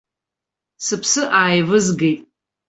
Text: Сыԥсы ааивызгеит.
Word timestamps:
Сыԥсы 0.85 1.23
ааивызгеит. 1.39 2.21